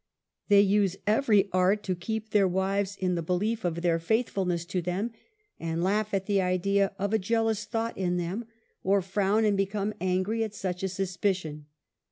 They 0.47 0.61
use 0.61 0.97
every 1.05 1.47
art 1.51 1.83
to 1.83 1.93
keep 1.93 2.31
their 2.31 2.47
wives 2.47 2.95
in 2.97 3.13
the 3.13 3.21
belief 3.21 3.63
of 3.63 3.83
their 3.83 3.97
8 3.97 3.97
UNMASKED. 3.97 4.07
faithfulness 4.07 4.65
to 4.65 4.81
them, 4.81 5.11
and 5.59 5.83
laugh 5.83 6.11
at 6.11 6.25
the 6.25 6.41
idea 6.41 6.91
of 6.97 7.13
a 7.13 7.19
jeal 7.19 7.47
ous 7.49 7.65
thought 7.65 7.95
in 7.99 8.17
them, 8.17 8.45
or 8.83 9.03
frown 9.03 9.45
and 9.45 9.59
hecome 9.59 9.93
angry 10.01 10.43
at 10.43 10.55
such 10.55 10.81
a 10.81 10.89
suspicion. 10.89 11.67